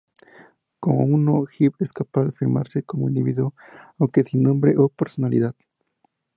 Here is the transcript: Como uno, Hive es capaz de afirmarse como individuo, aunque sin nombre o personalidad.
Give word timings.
Como 0.79 1.05
uno, 1.05 1.43
Hive 1.45 1.75
es 1.81 1.93
capaz 1.93 2.23
de 2.23 2.29
afirmarse 2.29 2.81
como 2.81 3.07
individuo, 3.07 3.53
aunque 3.99 4.23
sin 4.23 4.41
nombre 4.41 4.73
o 4.79 4.89
personalidad. 4.89 5.53